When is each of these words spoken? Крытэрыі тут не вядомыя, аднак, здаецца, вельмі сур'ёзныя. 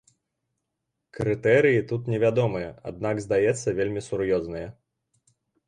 Крытэрыі 1.17 1.81
тут 1.91 2.09
не 2.13 2.17
вядомыя, 2.25 2.71
аднак, 2.93 3.23
здаецца, 3.29 3.77
вельмі 3.83 4.01
сур'ёзныя. 4.09 4.67